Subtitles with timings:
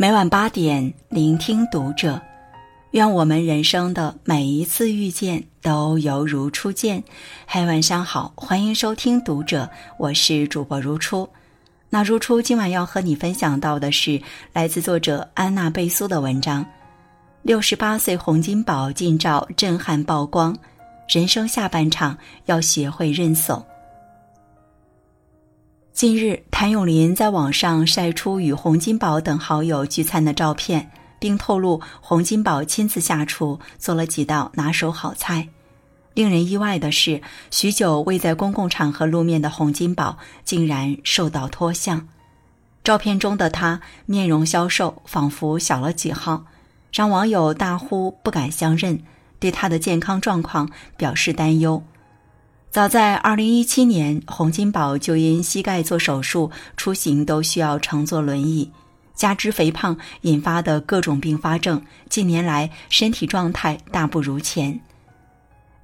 [0.00, 2.22] 每晚八点，聆听读者。
[2.92, 7.02] 愿我们人生的每一次遇见都犹如初见。
[7.44, 11.28] 嗨，晚上好，欢迎收听读者，我是主播如初。
[11.90, 14.22] 那如初今晚要和你分享到的是
[14.52, 16.64] 来自作者安娜贝苏的文章：
[17.42, 20.56] 六十八岁洪金宝近照震撼曝光，
[21.08, 23.60] 人生下半场要学会认怂。
[25.98, 35.48] 近日，谭咏麟在网上晒出与洪金宝等好友聚餐的照片，并透露洪金宝亲自下厨做了几道拿手好菜。
[36.14, 42.06] 令人意外的是，许久未在公共场合露面的洪金宝竟然瘦到脱相。
[42.84, 46.44] 照片中的他面容消瘦，仿佛小了几号，
[46.92, 49.02] 让网友大呼不敢相认，
[49.40, 51.82] 对他的健康状况表示担忧。
[52.70, 58.70] 早在二零一七年，洪金宝就因膝盖做手术，出行都需要乘坐轮椅，
[59.14, 64.78] 加之肥胖引发的各种并发症，近年来身体状态大不如前。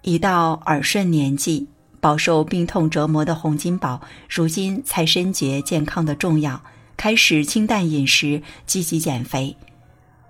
[0.03, 1.67] 已到耳顺年纪，
[2.01, 6.63] 饱受病痛折磨的洪金宝，如今才深觉健康的重要，
[6.99, 9.57] 开始清淡饮食，积极减肥。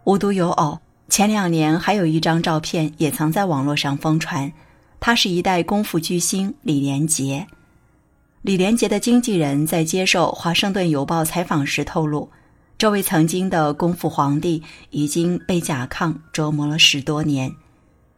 [0.04, 4.52] 无独有偶，前两年还有一张照片也曾在网络上疯传。
[5.06, 7.46] 他是一代功夫巨星李连杰。
[8.40, 12.26] 李连杰的经纪人在接受《华盛顿邮报》采访时透露，
[12.78, 17.54] 这位曾经的功夫皇帝已经被甲亢折磨了十多年。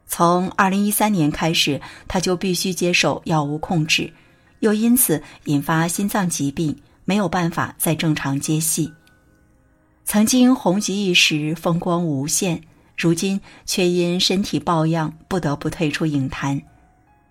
[0.06, 4.12] 从二零一三年开始，他就必须接受药物控制，
[4.60, 8.92] 又因此引发心脏疾病，没有办法再正常接戏。
[10.04, 12.62] 曾经红极一时，风光无限，
[12.96, 16.62] 如今却因身体抱恙，不得不退出影坛。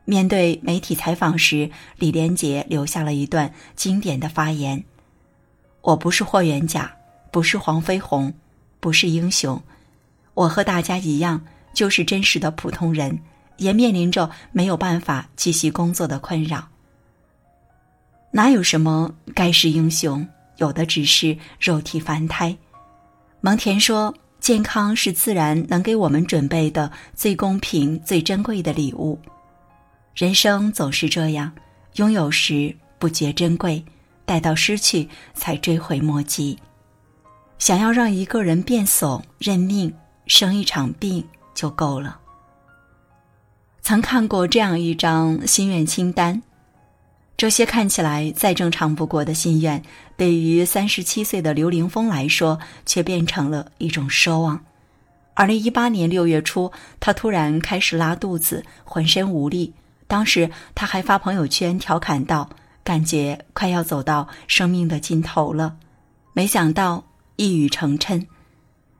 [0.06, 4.84] 面对媒体采访时，李连杰留下了一段经典的发言
[5.81, 6.95] ：“我不是霍元甲，
[7.31, 8.31] 不是黄飞鸿，
[8.80, 9.61] 不是英雄，
[10.36, 11.42] 我和大家一样，
[11.73, 13.20] 就是真实的普通人，
[13.58, 16.67] 也面临着没有办法继续工作的困扰。
[18.30, 20.27] 哪有什么盖世英雄，
[20.58, 22.55] 有的只是肉体凡胎。”
[23.42, 29.20] 蒙恬说：“健康是自然能给我们准备的最公平、最珍贵的礼物。”
[30.15, 31.52] 人生总是这样，
[31.95, 33.83] 拥有时不觉珍贵，
[34.26, 36.58] 待到失去才追悔莫及。
[37.59, 39.93] 想要让一个人变怂认命，
[40.25, 41.21] 生一场病
[41.54, 42.17] 就够了。
[43.81, 46.42] 曾看过这样一张心愿清单，
[47.36, 49.83] 这些看起来再正常不过的心愿，
[50.15, 54.64] 对于三十七岁的刘凌峰来说，却变成了一种奢望。
[55.33, 56.71] 二零一八年六月初，
[57.02, 59.73] 他突然开始拉肚子，浑身无力。
[60.08, 62.49] 当时他还发朋友圈调侃道
[62.83, 65.76] ：“感觉快要走到生命的尽头了。”
[66.33, 67.04] 没想到
[67.38, 68.26] 一语成谶，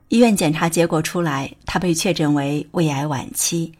[0.08, 3.72] 医院检查结果出来，他被确诊为胃癌晚期。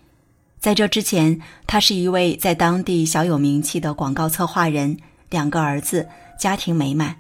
[0.61, 4.97] 在这之前，他是一位在当地小有名气的广告策划人，
[5.31, 6.09] 两个儿子，
[6.39, 7.17] 家庭美满，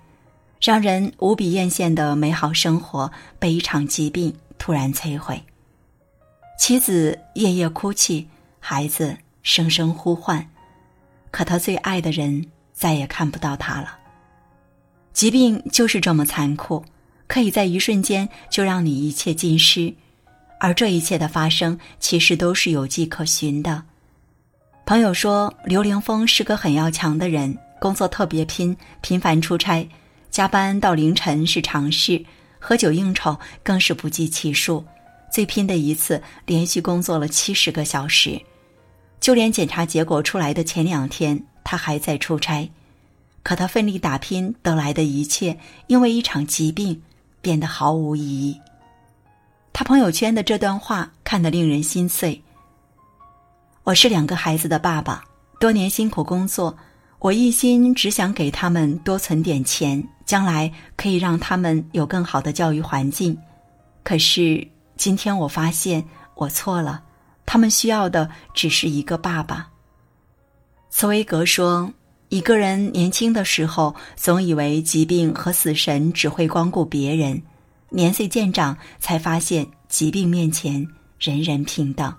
[0.60, 5.42] 让人无比艳羡的美好生活被一场疾病突然摧毁。
[6.58, 8.28] 妻子夜夜哭泣，
[8.60, 9.16] 孩子。
[9.46, 10.44] 声声呼唤，
[11.30, 13.96] 可他最爱的人再也看不到他了。
[15.12, 16.84] 疾病就是这么残酷，
[17.28, 19.94] 可以在一瞬间就让你一切尽失，
[20.58, 23.80] 而这一切的发生其实都是有迹可循的。
[24.84, 29.88] 朋友说，刘凌峰是个很要强的人，工作特别拼，频繁出差，
[30.28, 32.20] 加班到凌晨是常事，
[32.58, 34.84] 喝酒应酬更是不计其数。
[35.30, 38.40] 最拼的一次，连续工作了七十个小时。
[39.20, 42.70] 就连检查结果出来的前两天，他还在出差，
[43.42, 47.02] 可他奋力打拼得来的一切，因为一场疾病
[47.40, 48.60] 变得毫无意义。
[49.72, 52.40] 他朋友圈的这段话看得令人心碎。
[53.84, 55.22] 我是两个孩子的爸爸，
[55.60, 56.76] 多年辛苦工作，
[57.18, 63.36] 我一心只想给他们多存点钱，将来可以让他们有更好的教育环境。
[64.02, 66.04] 可是今天我发现
[66.34, 67.02] 我错了。
[67.46, 69.70] 他们需要的只是一个爸爸。
[70.90, 71.92] 茨威格说
[72.28, 77.40] ：“一个人年轻的时候，总以为疾病和死神只会光顾别人；
[77.90, 80.86] 年岁渐长，才发现疾病面前
[81.18, 82.12] 人人平等。”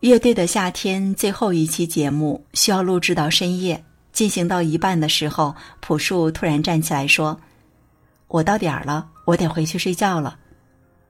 [0.00, 7.38] 乐队的夏天最后一期节目需要录制到深夜，进行到一半的时候，朴树突然站起来说
[8.28, 10.38] ：“我到点儿了，我得回去睡觉了。”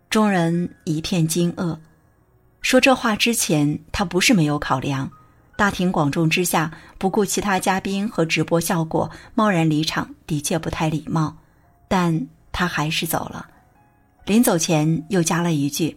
[0.08, 1.76] 众人一片惊愕。
[2.60, 5.10] 说这话之前，他不是没有考量。
[5.56, 11.36] 大庭广众之下，不顾其他嘉宾和直播效果，贸然离场，的确不太礼貌。
[11.88, 13.48] 但他还是走了。
[14.24, 15.96] 临走前又加了一句：“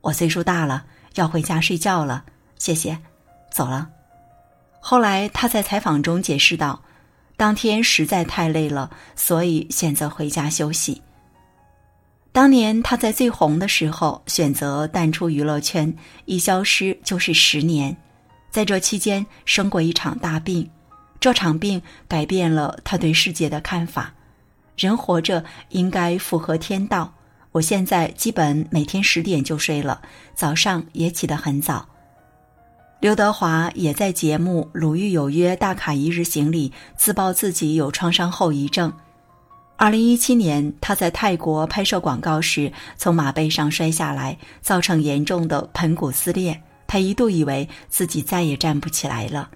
[0.00, 0.84] 我岁数大了，
[1.14, 2.24] 要回家睡觉了，
[2.58, 2.98] 谢谢，
[3.52, 3.88] 走了。”
[4.80, 6.82] 后来他在采访中解释道
[7.36, 11.02] ：“当天实在太累了，所以选择回家休息。”
[12.32, 15.94] 当年他在最红的时候选择淡出娱乐圈，
[16.24, 17.94] 一消失就是十年，
[18.50, 20.68] 在这期间生过一场大病，
[21.20, 24.14] 这场病改变了他对世界的看法。
[24.78, 27.12] 人活着应该符合天道。
[27.52, 30.00] 我现在基本每天十点就睡了，
[30.34, 31.86] 早上也起得很早。
[33.00, 38.90] 刘德华也在节目《鲁豫有约》大卡一日行里自曝自己有创伤后遗症。
[39.82, 46.62] 二零一七年，他在泰国拍摄广告时从马背上摔下来，造成严重的盆骨撕裂。
[46.86, 49.50] 他一度以为自己再也站不起来了。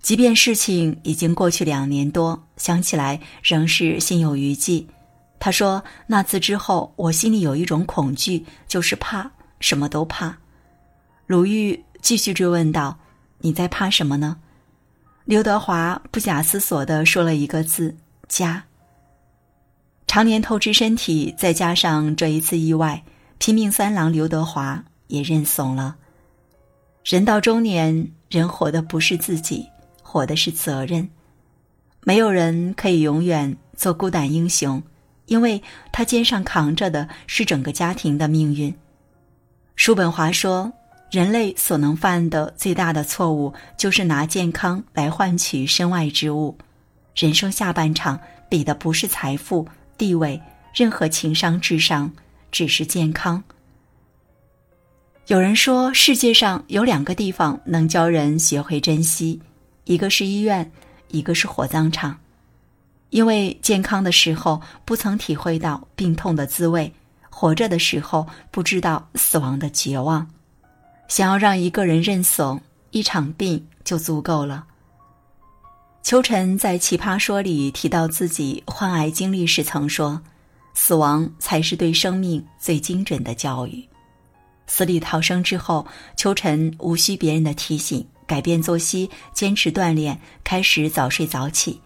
[0.00, 4.88] 即便事情已经过去两年多，想起来仍是心有余悸。
[5.38, 9.30] 他说：“那次之后，我心里有一种恐惧，就是怕，
[9.60, 10.34] 什么都怕。”
[11.28, 12.98] 鲁豫继续追问道
[13.40, 14.38] ：“你在怕什么呢？”
[15.26, 17.94] 刘德华不假思索地说了一个字
[18.28, 18.64] ：“家。”
[20.16, 23.04] 常年透支身体，再加上这一次意外，
[23.36, 25.94] 拼命三郎刘德华也认怂了。
[27.04, 29.66] 人到中年，人活的不是自己，
[30.00, 31.06] 活的是责任。
[32.00, 34.82] 没有人可以永远做孤胆英雄，
[35.26, 38.74] 因为他肩上扛着的是整个家庭的命运。
[39.74, 40.72] 叔本华说
[41.12, 46.56] ：“人类所能犯的最大的错误，就是拿健康来换取身外之物。
[47.14, 50.40] 人生下半场，比的不是财富。”地位，
[50.74, 52.10] 任何情商、智商，
[52.50, 53.42] 只是健康。
[55.26, 59.40] 有人说，世界上有两个地方能教人学会珍惜，
[59.84, 60.70] 一个是医院，
[61.08, 62.18] 一个是火葬场。
[63.10, 66.92] 因为健康的时候不曾体会到病痛的滋味，
[67.30, 70.28] 活着的时候不知道死亡的绝望。
[71.08, 72.60] 想要让一个人认怂，
[72.90, 74.66] 一场病就足够了。
[76.06, 80.22] 秋晨在《奇葩说》里提到自己患癌经历时，曾说
[80.72, 83.84] ：“死亡才是对生命最精准的教育。”
[84.68, 85.84] 死里逃生之后，
[86.16, 91.80] 秋晨无需别人的提醒，改变作息，坚持锻炼，开始早睡早起。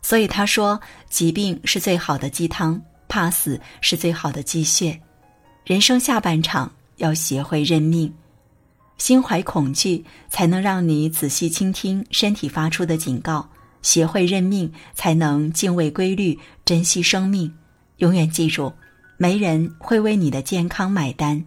[0.00, 0.80] 所以他说
[1.10, 4.96] ：“疾病是最好的鸡汤，怕死是最好的鸡血。
[5.64, 8.14] 人生下半场要学会认命。”
[8.96, 13.46] 心怀恐惧，才能让你仔细倾听身体发出的警告。
[13.86, 17.54] 学会认命，才能敬畏规律，珍惜生命。
[17.98, 18.72] 永远记住，
[19.16, 21.44] 没人会为你的健康买单，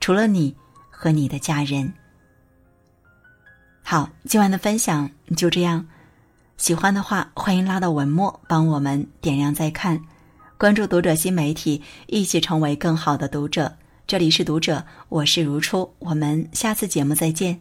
[0.00, 0.52] 除了你
[0.90, 1.92] 和你的家人。
[3.84, 5.86] 好，今晚的分享就这样。
[6.56, 10.02] 喜欢的话，欢迎拉到文末帮我们点亮再看，
[10.58, 13.72] 关注读者新媒体，一起成为更好的读者。
[14.08, 17.60] 这里是读者，我是如初，我们下次节目再见。